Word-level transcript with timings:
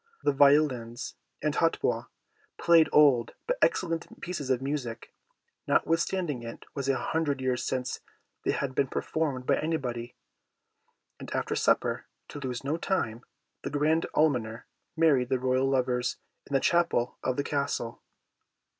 The 0.23 0.31
violins 0.33 1.13
and 1.43 1.53
hautbois 1.53 2.07
played 2.57 2.89
old 2.91 3.35
but 3.45 3.59
excellent 3.61 4.19
pieces 4.19 4.49
of 4.49 4.59
music, 4.59 5.13
notwithstanding 5.67 6.41
it 6.41 6.65
was 6.73 6.89
a 6.89 6.97
hundred 6.97 7.39
years 7.39 7.63
since 7.63 7.99
they 8.43 8.49
had 8.49 8.73
been 8.73 8.87
performed 8.87 9.45
by 9.45 9.59
anybody; 9.59 10.15
and 11.19 11.29
after 11.35 11.53
supper, 11.55 12.07
to 12.29 12.39
lose 12.39 12.63
no 12.63 12.77
time, 12.77 13.23
the 13.61 13.69
grand 13.69 14.07
Almoner 14.15 14.65
married 14.97 15.29
the 15.29 15.37
royal 15.37 15.69
lovers 15.69 16.17
in 16.47 16.55
the 16.55 16.59
chapel 16.59 17.19
of 17.23 17.37
the 17.37 17.43
Castle. 17.43 18.01